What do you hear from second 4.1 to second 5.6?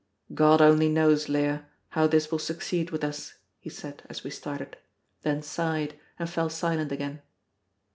we started; then